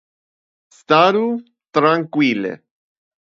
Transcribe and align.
Staru 0.77 1.21
trankvile! 1.79 2.51